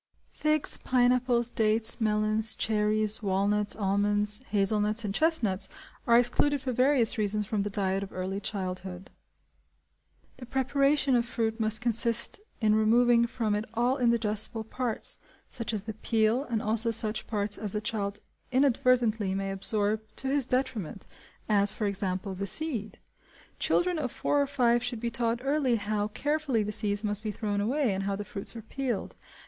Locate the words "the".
7.61-7.69, 10.37-10.47, 15.83-15.93, 17.73-17.79, 22.33-22.47, 26.63-26.71, 28.15-28.25